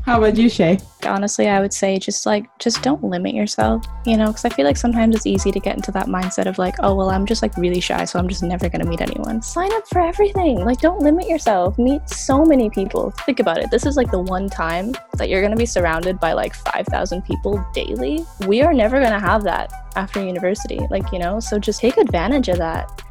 How 0.06 0.18
about 0.18 0.36
you, 0.36 0.48
Shay? 0.48 0.78
Honestly, 1.04 1.48
I 1.48 1.60
would 1.60 1.72
say 1.72 1.98
just 1.98 2.24
like, 2.24 2.46
just 2.58 2.82
don't 2.82 3.04
limit 3.04 3.34
yourself, 3.34 3.84
you 4.06 4.16
know, 4.16 4.28
because 4.28 4.44
I 4.44 4.48
feel 4.48 4.64
like 4.64 4.78
sometimes 4.78 5.14
it's 5.14 5.26
easy 5.26 5.52
to 5.52 5.60
get 5.60 5.76
into 5.76 5.92
that 5.92 6.06
mindset 6.06 6.46
of 6.46 6.56
like, 6.56 6.74
oh, 6.80 6.94
well, 6.94 7.10
I'm 7.10 7.26
just 7.26 7.42
like 7.42 7.54
really 7.56 7.80
shy, 7.80 8.04
so 8.06 8.18
I'm 8.18 8.28
just 8.28 8.42
never 8.42 8.68
going 8.68 8.80
to 8.80 8.88
meet 8.88 9.02
anyone. 9.02 9.42
Sign 9.42 9.72
up 9.74 9.86
for 9.88 10.00
everything. 10.00 10.64
Like, 10.64 10.80
don't 10.80 11.00
limit 11.00 11.28
yourself. 11.28 11.78
Meet 11.78 12.08
so 12.08 12.44
many 12.44 12.70
people. 12.70 13.10
Think 13.26 13.40
about 13.40 13.58
it. 13.58 13.70
This 13.70 13.84
is 13.84 13.96
like 13.96 14.10
the 14.10 14.20
one 14.20 14.48
time 14.48 14.94
that 15.18 15.28
you're 15.28 15.42
going 15.42 15.52
to 15.52 15.56
be 15.56 15.66
surrounded 15.66 16.18
by 16.18 16.32
like 16.32 16.54
5,000 16.54 17.22
people 17.22 17.64
daily. 17.74 18.24
We 18.46 18.62
are 18.62 18.72
never 18.72 19.00
going 19.00 19.12
to 19.12 19.20
have 19.20 19.44
that 19.44 19.70
after 19.96 20.24
university, 20.24 20.80
like, 20.90 21.12
you 21.12 21.18
know, 21.18 21.40
so 21.40 21.58
just 21.58 21.80
take 21.80 21.98
advantage 21.98 22.48
of 22.48 22.58
that. 22.58 23.02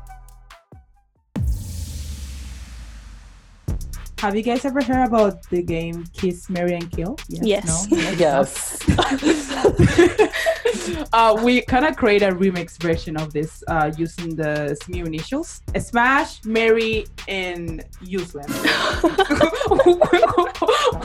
Have 4.23 4.37
you 4.37 4.41
guys 4.41 4.63
ever 4.63 4.81
heard 4.81 5.05
about 5.05 5.43
the 5.49 5.61
game 5.61 6.05
Kiss, 6.13 6.49
Marry, 6.49 6.75
and 6.75 6.89
Kill? 6.89 7.17
Yes. 7.27 7.91
No? 7.91 7.97
yes 8.17 8.79
uh, 11.11 11.37
we 11.43 11.61
kind 11.63 11.83
of 11.83 11.97
create 11.97 12.21
a 12.21 12.31
remix 12.31 12.81
version 12.81 13.17
of 13.17 13.33
this 13.33 13.65
uh, 13.67 13.91
using 13.97 14.33
the 14.33 14.77
SMU 14.81 15.03
initials. 15.03 15.61
Smash, 15.77 16.41
Marry, 16.45 17.05
and 17.27 17.83
Useless. 18.01 18.47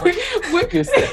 we, 0.04 0.12
we, 0.52 0.62
You 0.70 0.84
said. 0.84 1.10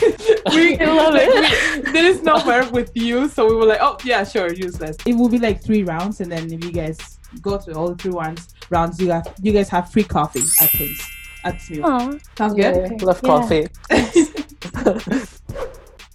we, 0.54 0.78
love 0.78 1.16
it. 1.18 1.86
there 1.92 2.06
is 2.06 2.22
no 2.22 2.38
verb 2.42 2.72
with 2.72 2.92
you, 2.94 3.28
so 3.28 3.50
we 3.50 3.56
were 3.56 3.66
like, 3.66 3.80
oh 3.82 3.98
yeah, 4.04 4.24
sure, 4.24 4.54
useless. 4.54 4.96
It 5.08 5.16
will 5.16 5.30
be 5.30 5.40
like 5.40 5.64
three 5.64 5.82
rounds, 5.82 6.22
and 6.22 6.32
then 6.32 6.54
if 6.54 6.64
you 6.64 6.72
guys 6.72 7.18
go 7.42 7.58
through 7.58 7.74
all 7.74 7.90
the 7.90 7.96
three 7.96 8.12
rounds, 8.12 8.54
rounds, 8.70 9.02
you 9.02 9.10
have 9.10 9.34
you 9.42 9.54
guys 9.54 9.70
have 9.70 9.92
free 9.92 10.04
coffee 10.04 10.44
at 10.62 10.72
least 10.76 11.15
at 11.46 11.62
SMU. 11.62 11.82
Aw. 11.84 12.12
Sounds 12.38 12.54
good. 12.54 12.76
Yay, 12.92 12.98
love 13.10 13.20
Yeah. 13.24 13.30
coffee 13.32 13.68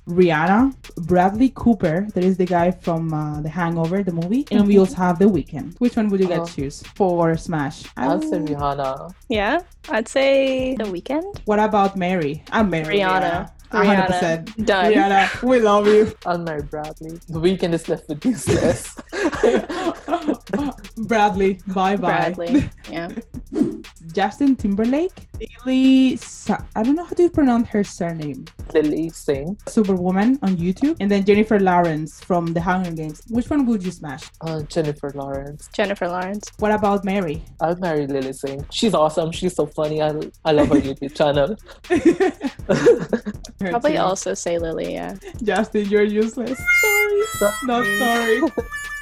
Rihanna, 0.09 0.75
Bradley 1.07 1.53
Cooper, 1.55 2.09
that 2.15 2.25
is 2.25 2.37
the 2.37 2.45
guy 2.45 2.73
from 2.73 3.15
uh, 3.15 3.41
The 3.43 3.49
Hangover, 3.49 4.03
the 4.03 4.11
movie, 4.13 4.45
and 4.51 4.67
we 4.67 4.77
also 4.79 4.97
have 4.97 5.21
The 5.21 5.27
Weeknd. 5.27 5.77
Which 5.79 5.95
one 5.97 6.09
would 6.09 6.19
you 6.21 6.27
guys 6.27 6.41
Oh. 6.43 6.47
choose 6.57 6.83
for 6.97 7.37
Smash? 7.37 7.85
i'll 7.97 8.21
say 8.21 8.39
Oh. 8.39 8.45
rihanna 8.51 9.13
Yeah, 9.29 9.61
I'd 9.89 10.09
say 10.09 10.75
the 10.75 10.85
Weeknd. 10.85 11.39
What 11.45 11.61
about 11.61 11.97
marry? 11.97 12.43
I'm 12.51 12.71
Mary. 12.71 12.97
Rihanna. 12.99 13.51
100%. 13.71 14.67
Done. 14.67 14.93
Rihanna, 14.93 15.43
we 15.45 15.61
love 15.61 15.87
you. 15.87 16.13
I'll 16.27 16.39
marry 16.39 16.63
Bradley. 16.63 17.21
The 17.29 17.39
Weeknd 17.39 17.73
is 17.73 17.89
left 17.89 18.09
with 18.09 18.25
useless. 18.27 18.97
Bradley, 21.11 21.61
bye 21.69 21.95
bye. 21.97 22.33
Bradley. 22.33 22.69
Yeah. 22.91 23.11
Justin 24.13 24.57
Timberlake, 24.57 25.13
Lilly, 25.67 26.17
Sa- 26.17 26.63
I 26.77 26.83
don't 26.83 26.95
know 26.95 27.05
how 27.05 27.15
to 27.15 27.31
pronounce 27.31 27.69
her 27.69 27.85
surname. 27.85 28.45
Lilly 28.75 29.09
Singh. 29.11 29.57
Superwoman 29.67 30.39
on 30.43 30.57
YouTube, 30.57 30.97
and 31.01 31.11
then 31.11 31.25
Jennifer 31.25 31.59
Lawrence 31.59 32.21
from 32.23 32.47
The 32.53 32.61
Hunger 32.61 32.91
Games. 32.93 33.23
Which 33.29 33.49
one 33.51 33.67
would 33.67 33.83
you 33.85 33.91
smash? 33.91 34.31
Uh, 34.41 34.63
Jennifer 34.63 35.11
Lawrence. 35.15 35.69
Jennifer 35.73 36.09
Lawrence. 36.09 36.51
What 36.59 36.73
about 36.73 37.05
marry? 37.05 37.43
I'll 37.61 37.77
marry 37.77 38.07
Lilly 38.07 38.33
Singh. 38.33 38.65
She's 38.71 38.95
awesome. 38.95 39.33
She's 39.33 39.55
so 39.55 39.67
funny. 39.67 40.03
I, 40.03 40.13
I 40.45 40.53
love 40.53 40.69
her 40.69 40.77
YouTube 40.77 41.15
channel. 41.15 41.57
Probably 43.59 43.97
also 43.99 44.35
say 44.35 44.59
Lilly, 44.59 44.95
yeah. 44.95 45.17
Justin, 45.43 45.89
you're 45.89 46.03
useless. 46.05 46.59
Sorry, 46.81 47.23
not 47.65 47.85
sorry. 47.99 48.41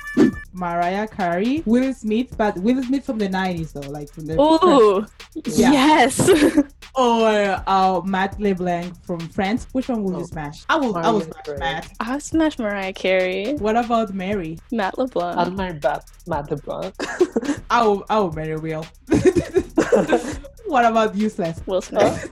Mariah 0.52 1.06
Carey, 1.06 1.62
Will 1.66 1.92
Smith, 1.94 2.36
but 2.36 2.56
Will 2.58 2.82
Smith 2.82 3.04
from 3.04 3.18
the 3.18 3.28
90s 3.28 3.72
though, 3.72 3.88
like 3.90 4.10
from 4.10 4.26
the 4.26 4.40
Ooh. 4.40 5.06
Yeah. 5.44 5.70
Yes. 5.72 6.28
or 6.96 7.62
uh, 7.66 8.00
Matt 8.04 8.40
LeBlanc 8.40 8.94
from 9.04 9.20
Friends. 9.20 9.66
Which 9.72 9.88
one 9.88 10.02
will 10.02 10.16
Oh. 10.16 10.20
you 10.20 10.26
smash? 10.26 10.64
I 10.68 10.76
will. 10.76 10.96
I 10.96 11.10
will 11.10 11.20
smash 11.20 11.44
Carey. 11.44 11.58
Matt. 11.58 11.92
I 12.00 12.18
smash 12.18 12.58
Mariah 12.58 12.92
Carey. 12.92 13.54
What 13.54 13.76
about 13.76 14.12
marry? 14.14 14.58
Matt 14.72 14.98
LeBlanc. 14.98 15.36
I'll 15.38 15.50
marry 15.52 15.78
Matt, 15.82 16.04
Matt 16.26 16.50
LeBlanc. 16.50 16.94
I 17.70 17.86
will. 17.86 18.04
I 18.10 18.18
will 18.18 18.32
marry 18.32 18.56
Will. 18.56 18.84
what 20.66 20.84
about 20.84 21.14
useless? 21.14 21.60
Will 21.66 21.82
Smith. 21.82 22.28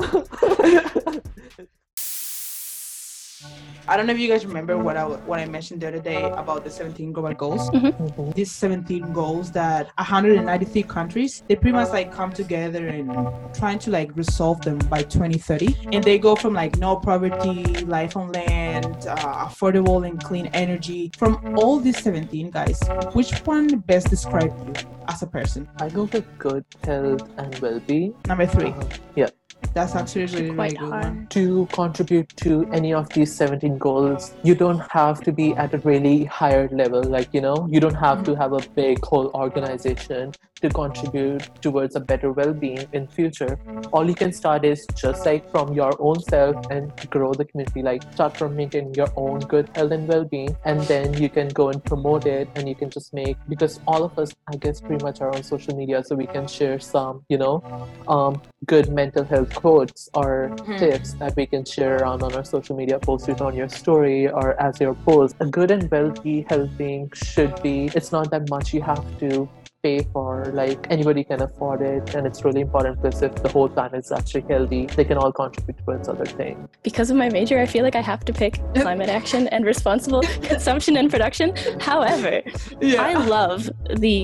I 3.89 3.97
don't 3.97 4.07
know 4.07 4.13
if 4.13 4.19
you 4.19 4.29
guys 4.29 4.45
remember 4.45 4.77
what 4.77 4.97
I 4.97 5.05
what 5.05 5.39
I 5.39 5.47
mentioned 5.47 5.81
the 5.83 5.89
other 5.89 6.01
day 6.01 6.23
about 6.43 6.65
the 6.65 6.71
17 6.71 7.13
global 7.13 7.35
goals. 7.35 7.71
Mhm. 7.71 8.35
These 8.35 8.51
17 8.51 9.13
goals 9.13 9.53
that 9.53 9.91
193 9.97 10.83
countries 10.83 11.45
they 11.49 11.55
pretty 11.55 11.77
much 11.81 11.91
like 11.91 12.11
come 12.11 12.33
together 12.33 12.89
and 12.89 13.07
trying 13.55 13.79
to 13.85 13.91
like 13.93 14.11
resolve 14.17 14.61
them 14.63 14.79
by 14.95 15.03
2030. 15.03 15.77
And 15.93 16.03
they 16.03 16.19
go 16.19 16.35
from 16.35 16.53
like 16.55 16.77
no 16.79 16.97
poverty, 16.97 17.63
life 17.97 18.17
on 18.17 18.33
land, 18.33 18.66
uh, 18.85 19.47
affordable 19.49 20.07
and 20.07 20.23
clean 20.23 20.47
energy. 20.49 21.11
From 21.17 21.55
all 21.59 21.79
these 21.81 21.99
17 22.03 22.51
guys, 22.51 22.81
which 23.13 23.33
one 23.47 23.79
best 23.81 24.11
describe 24.11 24.53
you 24.67 24.75
as 25.09 25.23
a 25.23 25.27
person? 25.27 25.69
I 25.81 25.89
go 25.89 26.07
for 26.07 26.21
good 26.39 26.65
health 26.85 27.29
and 27.39 27.59
well-being. 27.61 28.15
Number 28.27 28.47
three. 28.47 28.71
Uh, 28.71 28.85
yeah. 29.15 29.29
That's 29.73 29.95
actually 29.95 30.23
a 30.25 30.27
really, 30.29 30.43
really 30.43 30.55
Quite 30.55 30.79
good 30.79 30.91
one. 30.91 31.03
hard. 31.03 31.31
to 31.31 31.67
contribute 31.73 32.29
to 32.39 32.67
any 32.73 32.93
of 32.95 33.09
these 33.11 33.35
17 33.35 33.79
goals 33.79 34.35
you 34.43 34.55
don't 34.55 34.79
have 34.91 35.21
to 35.23 35.33
be 35.33 35.55
at 35.55 35.75
a 35.75 35.79
really 35.79 36.25
higher 36.25 36.69
level 36.73 37.03
like 37.03 37.29
you 37.33 37.41
know 37.41 37.67
you 37.71 37.81
don't 37.81 37.95
have 37.95 38.23
to 38.25 38.35
have 38.35 38.53
a 38.53 38.61
big 38.75 39.03
whole 39.05 39.31
organization 39.35 40.33
to 40.67 40.71
contribute 40.81 41.49
towards 41.63 41.97
a 41.97 42.01
better 42.01 42.33
well-being 42.33 42.87
in 42.93 43.09
future 43.09 43.59
all 43.93 44.09
you 44.09 44.15
can 44.15 44.33
start 44.33 44.65
is 44.65 44.87
just 44.97 45.25
like 45.25 45.45
from 45.51 45.73
your 45.73 45.93
own 46.01 46.19
self 46.21 46.57
and 46.71 46.93
grow 47.11 47.33
the 47.35 47.45
community 47.45 47.83
like 47.83 48.03
start 48.13 48.37
from 48.37 48.55
maintaining 48.57 48.95
your 48.95 49.09
own 49.17 49.41
good 49.47 49.69
health 49.75 49.93
and 49.93 50.09
well-being 50.09 50.49
and 50.65 50.81
then 50.89 51.17
you 51.21 51.31
can 51.31 51.49
go 51.49 51.69
and 51.71 51.85
promote 51.85 52.27
it 52.27 52.49
and 52.57 52.69
you 52.69 52.75
can 52.77 52.91
just 52.91 53.15
make 53.15 53.39
because 53.49 53.79
all 53.87 54.05
of 54.05 54.13
us 54.19 54.33
i 54.53 54.57
guess 54.57 54.81
pretty 54.81 55.03
much 55.03 55.19
are 55.21 55.35
on 55.35 55.43
social 55.43 55.77
media 55.77 56.03
so 56.05 56.17
we 56.17 56.27
can 56.27 56.47
share 56.47 56.79
some 56.81 57.25
you 57.29 57.39
know 57.39 57.63
um, 58.09 58.41
good 58.67 58.89
mental 58.91 59.25
health 59.25 59.53
quotes 59.55 60.09
or 60.15 60.53
Mhm. 60.67 60.79
tips 60.79 61.15
that 61.21 61.35
we 61.37 61.47
can 61.47 61.65
share 61.65 62.01
around 62.03 62.23
on 62.23 62.35
our 62.35 62.45
social 62.45 62.77
media, 62.77 63.01
post 63.01 63.29
it 63.29 63.41
on 63.41 63.57
your 63.57 63.69
story 63.69 64.29
or 64.29 64.61
as 64.63 64.81
your 64.81 64.95
post. 65.09 65.35
A 65.41 65.47
good 65.47 65.71
and 65.73 65.91
wealthy 65.91 66.47
helping 66.49 67.11
should 67.15 67.61
be, 67.63 67.91
it's 67.95 68.13
not 68.13 68.31
that 68.31 68.49
much 68.49 68.73
you 68.73 68.83
have 68.83 69.05
to 69.21 69.51
pay 69.87 69.99
for, 70.13 70.33
like 70.63 70.81
anybody 70.97 71.23
can 71.31 71.41
afford 71.49 71.81
it. 71.83 72.15
And 72.15 72.27
it's 72.27 72.41
really 72.47 72.63
important 72.69 72.95
because 73.03 73.23
if 73.23 73.35
the 73.45 73.51
whole 73.55 73.69
planet 73.69 74.05
is 74.05 74.13
actually 74.19 74.45
healthy, 74.53 74.83
they 74.97 75.05
can 75.11 75.17
all 75.23 75.33
contribute 75.33 75.79
towards 75.85 76.09
other 76.09 76.27
things. 76.41 76.69
Because 76.83 77.09
of 77.11 77.17
my 77.17 77.29
major, 77.39 77.57
I 77.65 77.67
feel 77.75 77.85
like 77.89 77.99
I 78.03 78.05
have 78.13 78.25
to 78.29 78.33
pick 78.33 78.61
climate 78.85 79.11
action 79.21 79.49
and 79.49 79.65
responsible 79.65 80.23
consumption 80.53 80.97
and 80.97 81.11
production. 81.11 81.49
However, 81.91 82.43
I 82.83 83.13
love 83.37 83.71
the 84.07 84.19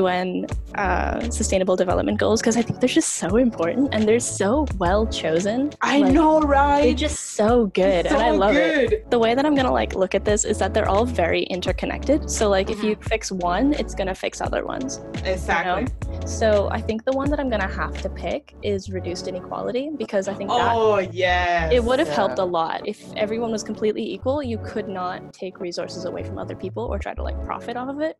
UN 0.00 0.46
uh, 0.74 1.30
Sustainable 1.30 1.76
Development 1.76 2.18
Goals 2.18 2.40
because 2.40 2.56
I 2.56 2.62
think 2.62 2.80
they're 2.80 2.96
just 3.02 3.14
so 3.14 3.36
important 3.36 3.94
and 3.94 4.08
they're 4.08 4.20
so 4.20 4.66
well 4.78 5.06
chosen. 5.06 5.72
I 5.80 5.98
Like, 5.98 6.12
know, 6.14 6.40
right? 6.40 6.82
They're 6.82 7.02
just 7.08 7.20
so 7.40 7.66
good, 7.66 8.06
and 8.06 8.16
I 8.16 8.30
So 8.30 8.36
love 8.44 8.56
it. 8.56 9.10
The 9.10 9.18
way 9.18 9.34
that 9.34 9.44
I'm 9.46 9.54
gonna 9.54 9.72
like 9.82 9.94
look 9.94 10.14
at 10.14 10.24
this 10.24 10.44
is 10.44 10.58
that 10.58 10.72
they're 10.74 10.88
all 10.88 11.04
very 11.04 11.42
interconnected. 11.56 12.30
So 12.30 12.48
like, 12.48 12.70
if 12.70 12.82
you 12.82 12.96
fix 13.12 13.30
one, 13.30 13.74
it's 13.74 13.94
gonna 13.94 14.14
fix 14.14 14.40
other 14.40 14.64
ones. 14.64 14.91
Exactly. 15.24 15.86
So 16.26 16.68
I 16.70 16.80
think 16.80 17.04
the 17.04 17.12
one 17.12 17.30
that 17.30 17.40
I'm 17.40 17.50
gonna 17.50 17.68
have 17.68 18.00
to 18.02 18.08
pick 18.08 18.54
is 18.62 18.90
reduced 18.90 19.28
inequality 19.28 19.90
because 19.96 20.28
I 20.28 20.34
think 20.34 20.50
that 20.50 20.74
Oh 20.74 20.98
yes. 20.98 21.72
it 21.72 21.82
would 21.82 21.98
have 21.98 22.08
helped 22.08 22.38
a 22.38 22.44
lot 22.44 22.86
if 22.86 23.12
everyone 23.16 23.50
was 23.50 23.62
completely 23.62 24.12
equal. 24.12 24.42
You 24.42 24.58
could 24.58 24.88
not 24.88 25.32
take 25.32 25.60
resources 25.60 26.04
away 26.04 26.22
from 26.22 26.38
other 26.38 26.54
people 26.54 26.84
or 26.84 26.98
try 26.98 27.14
to 27.14 27.22
like 27.22 27.42
profit 27.44 27.76
off 27.76 27.88
of 27.88 28.00
it. 28.00 28.18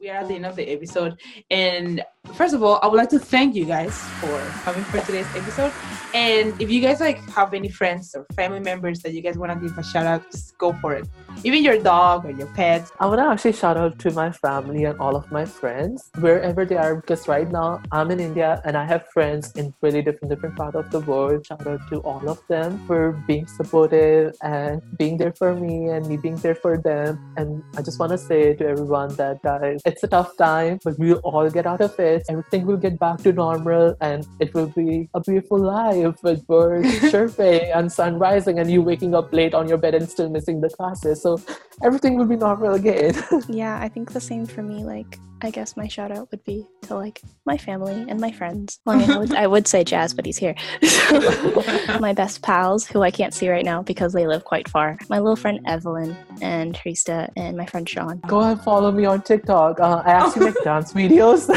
we 0.00 0.08
are 0.08 0.16
at 0.18 0.28
the 0.28 0.34
end 0.34 0.46
of 0.46 0.56
the 0.56 0.68
episode. 0.68 1.20
And 1.50 2.02
first 2.40 2.54
of 2.54 2.62
all, 2.62 2.80
I 2.82 2.86
would 2.86 2.96
like 2.96 3.10
to 3.10 3.18
thank 3.18 3.54
you 3.54 3.66
guys 3.66 3.92
for 4.20 4.40
coming 4.64 4.82
for 4.84 4.98
today's 5.00 5.28
episode. 5.36 5.72
And 6.14 6.58
if 6.60 6.70
you 6.70 6.80
guys 6.80 6.98
like 6.98 7.20
have 7.30 7.54
any 7.54 7.68
friends 7.68 8.14
or 8.16 8.26
family 8.34 8.60
members 8.60 9.00
that 9.02 9.12
you 9.12 9.22
guys 9.22 9.36
want 9.38 9.52
to 9.52 9.58
give 9.60 9.76
a 9.76 9.84
shout 9.84 10.06
out, 10.06 10.22
just 10.32 10.56
go 10.58 10.72
for 10.80 10.94
it. 10.94 11.06
Even 11.44 11.62
your 11.62 11.78
dog 11.78 12.24
or 12.24 12.32
your 12.32 12.48
pet. 12.48 12.90
I 12.98 13.06
want 13.06 13.20
to 13.20 13.26
actually 13.26 13.52
shout 13.52 13.76
out 13.76 13.98
to 14.00 14.10
my 14.12 14.32
family 14.32 14.84
and 14.84 14.98
all 14.98 15.14
of 15.20 15.30
my 15.30 15.44
friends 15.44 16.10
wherever 16.18 16.64
they 16.64 16.76
are 16.76 16.96
because 16.96 17.28
right 17.28 17.48
now 17.50 17.80
I'm 17.92 18.10
in 18.10 18.18
India 18.18 18.60
and 18.64 18.76
I 18.76 18.84
have 18.86 19.06
friends 19.08 19.52
in 19.52 19.72
really 19.82 20.02
different 20.02 20.30
different 20.30 20.56
parts 20.56 20.76
of 20.76 20.90
the 20.90 21.00
world. 21.00 21.46
Shout 21.46 21.66
out 21.66 21.80
to 21.90 22.00
all 22.00 22.26
of 22.28 22.40
them 22.48 22.84
for 22.86 23.12
being 23.28 23.46
supportive 23.46 24.34
and 24.42 24.82
being 24.98 25.16
there 25.16 25.34
for 25.40 25.54
me 25.54 25.90
and 25.90 26.06
me 26.06 26.16
being 26.16 26.36
there 26.36 26.56
for 26.56 26.76
them. 26.76 27.20
And 27.36 27.62
I 27.76 27.82
just 27.82 28.00
want 28.00 28.12
to 28.12 28.18
say 28.18 28.54
to 28.54 28.64
everyone 28.66 29.14
that 29.16 29.42
guys, 29.42 29.80
it's 29.86 30.02
a 30.02 30.08
tough 30.08 30.36
time, 30.36 30.80
but 30.82 30.98
we'll 30.98 31.22
all 31.22 31.48
get 31.48 31.66
out 31.66 31.80
of 31.80 31.98
it. 32.00 32.09
Everything 32.28 32.66
will 32.66 32.76
get 32.76 32.98
back 32.98 33.18
to 33.22 33.32
normal 33.32 33.96
and 34.00 34.26
it 34.38 34.52
will 34.54 34.66
be 34.68 35.08
a 35.14 35.20
beautiful 35.20 35.58
life 35.58 36.22
with 36.22 36.46
birds 36.46 37.10
chirping 37.10 37.70
and 37.72 37.90
sun 37.90 38.18
rising 38.18 38.58
and 38.58 38.70
you 38.70 38.82
waking 38.82 39.14
up 39.14 39.32
late 39.32 39.54
on 39.54 39.68
your 39.68 39.78
bed 39.78 39.94
and 39.94 40.08
still 40.08 40.28
missing 40.28 40.60
the 40.60 40.70
classes. 40.70 41.22
So 41.22 41.40
everything 41.82 42.16
will 42.16 42.26
be 42.26 42.36
normal 42.36 42.74
again. 42.74 43.14
Yeah, 43.48 43.78
I 43.80 43.88
think 43.88 44.12
the 44.12 44.20
same 44.20 44.46
for 44.46 44.62
me. 44.62 44.84
Like, 44.84 45.18
I 45.42 45.50
guess 45.50 45.76
my 45.76 45.88
shout 45.88 46.12
out 46.12 46.30
would 46.30 46.44
be 46.44 46.66
to 46.82 46.94
like 46.94 47.22
my 47.46 47.56
family 47.56 48.04
and 48.08 48.20
my 48.20 48.30
friends. 48.30 48.78
Well, 48.84 48.96
I, 48.96 49.00
mean, 49.00 49.10
I, 49.10 49.18
would, 49.18 49.34
I 49.34 49.46
would 49.46 49.66
say 49.66 49.84
Jazz, 49.84 50.12
but 50.12 50.26
he's 50.26 50.36
here. 50.36 50.54
my 52.00 52.12
best 52.12 52.42
pals, 52.42 52.86
who 52.86 53.02
I 53.02 53.10
can't 53.10 53.32
see 53.32 53.48
right 53.48 53.64
now 53.64 53.82
because 53.82 54.12
they 54.12 54.26
live 54.26 54.44
quite 54.44 54.68
far. 54.68 54.98
My 55.08 55.18
little 55.18 55.36
friend 55.36 55.60
Evelyn 55.66 56.16
and 56.42 56.74
Trista 56.74 57.30
and 57.36 57.56
my 57.56 57.66
friend 57.66 57.88
Sean. 57.88 58.20
Go 58.26 58.40
and 58.40 58.60
follow 58.60 58.92
me 58.92 59.06
on 59.06 59.22
TikTok. 59.22 59.80
Uh, 59.80 60.02
I 60.04 60.10
actually 60.10 60.46
make 60.46 60.60
dance 60.64 60.92
videos. 60.92 61.48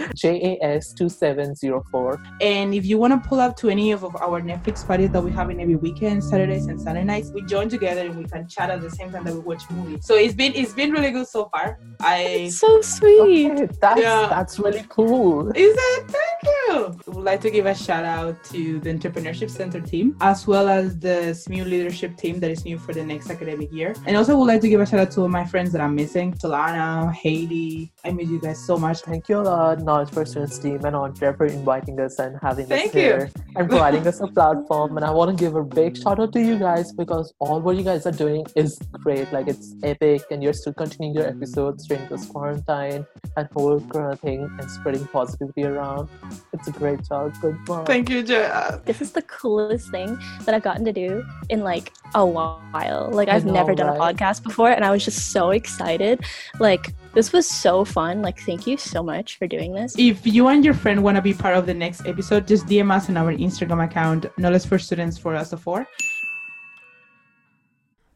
JAS2704. 0.14 2.20
And 2.40 2.74
if 2.74 2.84
you 2.84 2.98
want 2.98 3.22
to 3.22 3.28
pull 3.28 3.38
up 3.40 3.56
to 3.58 3.68
any 3.68 3.92
of 3.92 4.04
our 4.04 4.40
Netflix 4.40 4.84
parties 4.86 5.10
that 5.10 5.22
we 5.22 5.30
have 5.32 5.50
in 5.50 5.60
every 5.60 5.76
weekend, 5.76 6.24
Saturdays 6.24 6.66
and 6.66 6.80
Sunday 6.80 7.04
nights, 7.04 7.30
we 7.30 7.42
join 7.42 7.68
together 7.68 8.00
and 8.02 8.16
we 8.16 8.24
can 8.24 8.48
chat 8.48 8.70
at 8.70 8.80
the 8.80 8.90
same 8.90 9.12
time 9.12 9.24
that 9.24 9.34
we 9.34 9.40
watch 9.40 9.62
movies. 9.70 10.06
So 10.06 10.14
it's 10.16 10.34
been 10.34 10.54
it's 10.54 10.72
been 10.72 10.92
really 10.92 11.10
good 11.10 11.28
so 11.28 11.48
far. 11.48 11.78
I 12.00 12.48
So 12.48 12.80
sweet. 12.80 13.19
Okay, 13.22 13.68
that's, 13.80 14.00
Yeah. 14.00 14.26
that's 14.28 14.58
really 14.58 14.84
cool. 14.88 15.50
Is 15.50 15.76
it? 15.90 16.02
Thank 16.08 16.42
you. 16.44 16.59
We 16.70 17.14
would 17.14 17.24
like 17.24 17.40
to 17.40 17.50
give 17.50 17.66
a 17.66 17.74
shout 17.74 18.04
out 18.04 18.44
to 18.44 18.78
the 18.78 18.90
Entrepreneurship 18.90 19.50
Center 19.50 19.80
team, 19.80 20.16
as 20.20 20.46
well 20.46 20.68
as 20.68 20.96
the 20.98 21.34
SMU 21.34 21.64
leadership 21.64 22.16
team 22.16 22.38
that 22.38 22.50
is 22.50 22.64
new 22.64 22.78
for 22.78 22.92
the 22.92 23.04
next 23.04 23.28
academic 23.28 23.72
year. 23.72 23.92
And 24.06 24.16
also 24.16 24.36
would 24.36 24.46
like 24.46 24.60
to 24.60 24.68
give 24.68 24.80
a 24.80 24.86
shout 24.86 25.00
out 25.00 25.10
to 25.12 25.22
all 25.22 25.28
my 25.28 25.44
friends 25.44 25.72
that 25.72 25.80
I'm 25.80 25.96
missing. 25.96 26.32
Solana, 26.34 27.12
Hailey. 27.12 27.92
I 28.04 28.12
miss 28.12 28.28
you 28.28 28.40
guys 28.40 28.64
so 28.64 28.76
much. 28.76 29.00
Thank 29.00 29.28
you 29.28 29.38
a 29.38 29.42
lot, 29.42 29.80
Knowledge 29.80 30.10
for 30.10 30.24
Students 30.24 30.58
team 30.58 30.84
and 30.84 30.94
Andre 30.94 31.32
for 31.32 31.46
inviting 31.46 31.98
us 31.98 32.20
and 32.20 32.38
having 32.40 32.66
Thank 32.66 32.90
us 32.90 32.94
you. 32.94 33.00
here 33.00 33.30
and 33.56 33.68
providing 33.68 34.06
us 34.06 34.20
a 34.20 34.28
platform. 34.28 34.96
And 34.96 35.04
I 35.04 35.10
want 35.10 35.36
to 35.36 35.44
give 35.44 35.56
a 35.56 35.64
big 35.64 35.96
shout 35.96 36.20
out 36.20 36.32
to 36.34 36.40
you 36.40 36.56
guys 36.56 36.92
because 36.92 37.34
all 37.40 37.60
what 37.60 37.76
you 37.76 37.82
guys 37.82 38.06
are 38.06 38.12
doing 38.12 38.46
is 38.54 38.78
great. 38.92 39.32
Like 39.32 39.48
it's 39.48 39.74
epic, 39.82 40.22
and 40.30 40.40
you're 40.40 40.52
still 40.52 40.74
continuing 40.74 41.16
your 41.16 41.26
episodes 41.26 41.88
during 41.88 42.08
this 42.08 42.26
quarantine 42.26 43.06
and 43.36 43.48
whole 43.52 43.80
corona 43.80 44.16
thing 44.16 44.42
and 44.60 44.70
spreading 44.70 45.06
positivity 45.08 45.64
around. 45.64 46.08
It's 46.52 46.59
a 46.68 46.72
great 46.72 47.02
job. 47.04 47.34
Good 47.40 47.58
job. 47.66 47.86
Thank 47.86 48.10
you, 48.10 48.22
Jazz. 48.22 48.80
This 48.84 49.00
is 49.00 49.12
the 49.12 49.22
coolest 49.22 49.90
thing 49.90 50.18
that 50.44 50.54
I've 50.54 50.62
gotten 50.62 50.84
to 50.84 50.92
do 50.92 51.24
in 51.48 51.60
like 51.60 51.92
a 52.14 52.24
while. 52.24 53.10
Like 53.12 53.28
I 53.28 53.36
I've 53.36 53.44
never 53.44 53.72
know, 53.72 53.84
done 53.84 53.96
a 53.96 53.98
podcast 53.98 54.42
before 54.42 54.70
and 54.70 54.84
I 54.84 54.90
was 54.90 55.04
just 55.04 55.32
so 55.32 55.50
excited. 55.50 56.24
Like 56.58 56.94
This 57.12 57.32
was 57.32 57.46
so 57.46 57.84
fun. 57.84 58.22
Like, 58.22 58.38
thank 58.40 58.66
you 58.66 58.76
so 58.76 59.02
much 59.02 59.36
for 59.36 59.46
doing 59.46 59.72
this. 59.74 59.96
If 59.98 60.24
you 60.26 60.46
and 60.48 60.64
your 60.64 60.74
friend 60.74 61.02
want 61.02 61.16
to 61.16 61.22
be 61.22 61.34
part 61.34 61.56
of 61.56 61.66
the 61.66 61.74
next 61.74 62.06
episode, 62.06 62.46
just 62.46 62.66
DM 62.66 62.92
us 62.94 63.08
on 63.08 63.16
our 63.16 63.32
Instagram 63.32 63.84
account, 63.84 64.26
Knowledge 64.38 64.66
for 64.66 64.78
Students 64.78 65.18
for 65.18 65.34
us 65.34 65.52
of 65.52 65.60
four. 65.60 65.86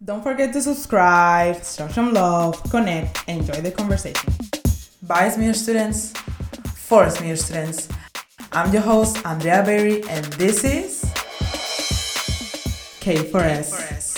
Don't 0.04 0.22
forget 0.22 0.52
to 0.52 0.60
subscribe, 0.60 1.64
show 1.64 1.88
some 1.88 2.12
love, 2.12 2.62
connect, 2.70 3.26
enjoy 3.26 3.60
the 3.62 3.72
conversation. 3.72 4.32
Bye, 5.02 5.30
SMU 5.30 5.54
students. 5.54 6.12
For 6.74 7.08
SMU 7.08 7.36
students. 7.36 7.88
I'm 8.56 8.73
your 8.73 8.82
host, 8.82 9.26
Andrea 9.26 9.64
Berry, 9.64 10.04
and 10.08 10.25
this 10.34 10.62
is 10.62 11.04
K4S. 13.00 14.13